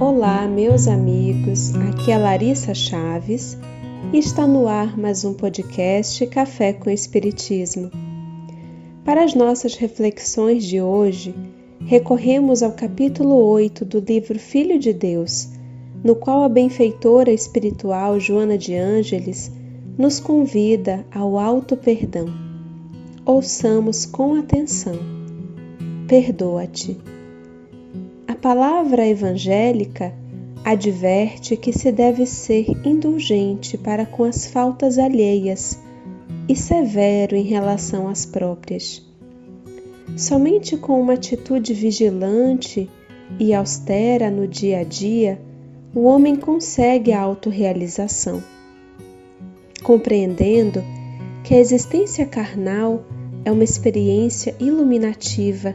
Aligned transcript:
Olá, 0.00 0.48
meus 0.48 0.88
amigos. 0.88 1.74
Aqui 1.74 2.10
é 2.10 2.18
Larissa 2.18 2.74
Chaves 2.74 3.56
e 4.12 4.18
está 4.18 4.46
no 4.46 4.66
ar 4.66 4.98
mais 4.98 5.24
um 5.24 5.32
podcast 5.32 6.26
Café 6.26 6.72
com 6.72 6.90
Espiritismo. 6.90 7.90
Para 9.04 9.24
as 9.24 9.34
nossas 9.34 9.74
reflexões 9.74 10.64
de 10.64 10.80
hoje, 10.80 11.34
recorremos 11.86 12.62
ao 12.62 12.72
capítulo 12.72 13.36
8 13.36 13.84
do 13.84 14.00
livro 14.00 14.38
Filho 14.38 14.78
de 14.78 14.92
Deus, 14.92 15.48
no 16.02 16.14
qual 16.14 16.42
a 16.42 16.48
benfeitora 16.48 17.32
espiritual 17.32 18.18
Joana 18.18 18.56
de 18.56 18.74
Ângeles 18.74 19.50
nos 19.96 20.20
convida 20.20 21.04
ao 21.12 21.38
alto 21.38 21.76
perdão. 21.76 22.26
Ouçamos 23.24 24.06
com 24.06 24.34
atenção. 24.34 24.96
Perdoa-te 26.06 26.96
palavra 28.40 29.06
evangélica 29.06 30.14
adverte 30.64 31.56
que 31.56 31.72
se 31.72 31.90
deve 31.90 32.24
ser 32.24 32.66
indulgente 32.86 33.76
para 33.76 34.06
com 34.06 34.24
as 34.24 34.46
faltas 34.46 34.98
alheias 34.98 35.78
e 36.48 36.54
severo 36.54 37.34
em 37.34 37.42
relação 37.42 38.08
às 38.08 38.24
próprias. 38.24 39.04
Somente 40.16 40.76
com 40.76 41.00
uma 41.00 41.14
atitude 41.14 41.74
vigilante 41.74 42.88
e 43.38 43.52
austera 43.52 44.30
no 44.30 44.46
dia 44.46 44.80
a 44.80 44.84
dia, 44.84 45.40
o 45.98 46.04
homem 46.04 46.36
consegue 46.36 47.10
a 47.10 47.20
autorrealização. 47.20 48.40
Compreendendo 49.82 50.80
que 51.42 51.52
a 51.52 51.58
existência 51.58 52.24
carnal 52.24 53.02
é 53.44 53.50
uma 53.50 53.64
experiência 53.64 54.54
iluminativa 54.60 55.74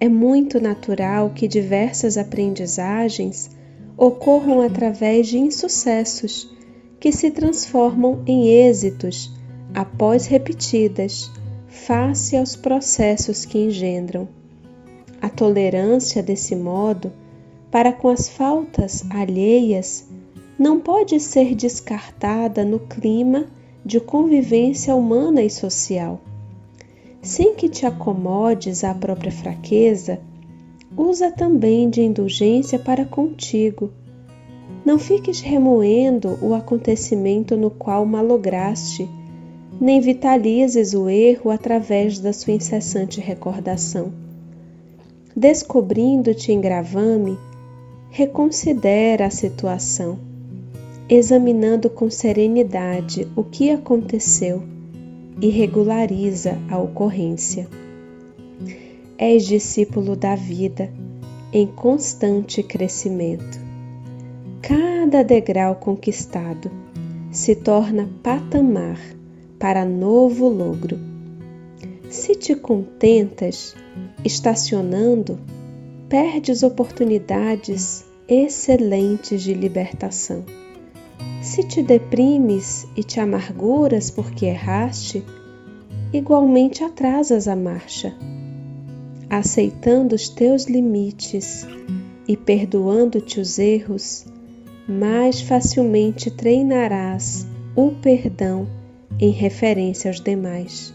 é 0.00 0.08
muito 0.08 0.58
natural 0.58 1.28
que 1.34 1.46
diversas 1.46 2.16
aprendizagens 2.16 3.50
ocorram 3.98 4.62
através 4.62 5.26
de 5.26 5.36
insucessos 5.36 6.50
que 6.98 7.12
se 7.12 7.30
transformam 7.30 8.22
em 8.26 8.48
êxitos 8.48 9.30
após 9.74 10.24
repetidas, 10.24 11.30
face 11.68 12.34
aos 12.34 12.56
processos 12.56 13.44
que 13.44 13.58
engendram. 13.58 14.26
A 15.20 15.28
tolerância, 15.28 16.22
desse 16.22 16.56
modo, 16.56 17.12
para 17.74 17.92
com 17.92 18.08
as 18.08 18.28
faltas 18.28 19.04
alheias 19.10 20.08
não 20.56 20.78
pode 20.78 21.18
ser 21.18 21.56
descartada 21.56 22.64
no 22.64 22.78
clima 22.78 23.48
de 23.84 23.98
convivência 23.98 24.94
humana 24.94 25.42
e 25.42 25.50
social 25.50 26.20
sem 27.20 27.56
que 27.56 27.68
te 27.68 27.84
acomodes 27.84 28.84
à 28.84 28.94
própria 28.94 29.32
fraqueza, 29.32 30.20
usa 30.96 31.32
também 31.32 31.90
de 31.90 32.00
indulgência 32.00 32.78
para 32.78 33.04
contigo. 33.04 33.90
Não 34.84 34.96
fiques 34.96 35.40
remoendo 35.40 36.38
o 36.40 36.54
acontecimento 36.54 37.56
no 37.56 37.70
qual 37.70 38.06
malograste, 38.06 39.08
nem 39.80 40.00
vitalizes 40.00 40.94
o 40.94 41.08
erro 41.08 41.50
através 41.50 42.20
da 42.20 42.32
sua 42.32 42.52
incessante 42.52 43.20
recordação. 43.20 44.12
Descobrindo-te 45.34 46.52
em 46.52 46.60
gravame, 46.60 47.36
reconsidera 48.16 49.26
a 49.26 49.30
situação, 49.30 50.20
examinando 51.08 51.90
com 51.90 52.08
serenidade 52.08 53.26
o 53.34 53.42
que 53.42 53.70
aconteceu 53.70 54.62
e 55.40 55.48
regulariza 55.48 56.56
a 56.70 56.78
ocorrência. 56.78 57.66
És 59.18 59.44
discípulo 59.44 60.14
da 60.14 60.36
vida 60.36 60.92
em 61.52 61.66
constante 61.66 62.62
crescimento. 62.62 63.58
Cada 64.62 65.24
degrau 65.24 65.74
conquistado 65.74 66.70
se 67.32 67.56
torna 67.56 68.08
patamar 68.22 69.00
para 69.58 69.84
novo 69.84 70.48
logro. 70.48 70.96
Se 72.08 72.36
te 72.36 72.54
contentas 72.54 73.74
estacionando, 74.24 75.36
perdes 76.08 76.62
oportunidades 76.62 78.04
excelentes 78.28 79.42
de 79.42 79.54
libertação. 79.54 80.44
Se 81.42 81.62
te 81.62 81.82
deprimes 81.82 82.86
e 82.96 83.02
te 83.02 83.20
amarguras 83.20 84.10
porque 84.10 84.46
erraste, 84.46 85.24
igualmente 86.12 86.82
atrasas 86.82 87.48
a 87.48 87.54
marcha. 87.54 88.14
Aceitando 89.28 90.14
os 90.14 90.28
teus 90.28 90.64
limites 90.64 91.66
e 92.26 92.36
perdoando-te 92.36 93.40
os 93.40 93.58
erros, 93.58 94.24
mais 94.88 95.40
facilmente 95.40 96.30
treinarás 96.30 97.46
o 97.74 97.90
perdão 97.90 98.66
em 99.18 99.30
referência 99.30 100.10
aos 100.10 100.20
demais. 100.20 100.94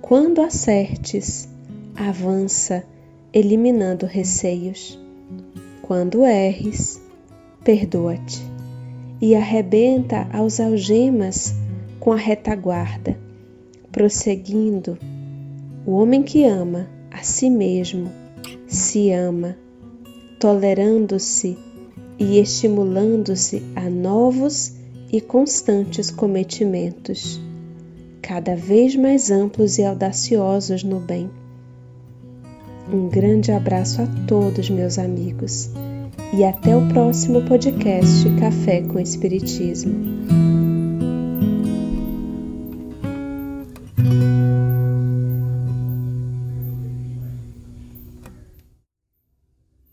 Quando 0.00 0.40
acertes, 0.40 1.48
avança, 1.96 2.84
eliminando 3.34 4.06
receios. 4.06 4.96
Quando 5.82 6.24
erres, 6.24 7.02
perdoa-te 7.64 8.40
e 9.20 9.34
arrebenta 9.34 10.28
aos 10.32 10.60
algemas 10.60 11.52
com 11.98 12.12
a 12.12 12.16
retaguarda, 12.16 13.18
prosseguindo. 13.90 14.96
O 15.84 15.96
homem 15.96 16.22
que 16.22 16.44
ama 16.44 16.88
a 17.10 17.24
si 17.24 17.50
mesmo 17.50 18.08
se 18.68 19.10
ama, 19.10 19.56
tolerando-se 20.38 21.58
e 22.18 22.38
estimulando-se 22.38 23.64
a 23.74 23.90
novos 23.90 24.76
e 25.12 25.20
constantes 25.20 26.08
cometimentos, 26.08 27.40
cada 28.22 28.54
vez 28.54 28.94
mais 28.94 29.30
amplos 29.32 29.76
e 29.78 29.84
audaciosos 29.84 30.84
no 30.84 31.00
bem. 31.00 31.28
Um 32.94 33.08
grande 33.08 33.50
abraço 33.50 34.02
a 34.02 34.06
todos, 34.28 34.70
meus 34.70 35.00
amigos 35.00 35.68
e 36.32 36.44
até 36.44 36.76
o 36.76 36.88
próximo 36.90 37.42
podcast 37.42 38.24
Café 38.38 38.82
com 38.82 39.00
Espiritismo. 39.00 40.23